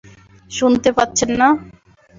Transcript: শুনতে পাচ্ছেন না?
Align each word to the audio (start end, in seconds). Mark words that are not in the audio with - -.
শুনতে 0.51 0.89
পাচ্ছেন 0.97 1.29
না? 1.39 1.47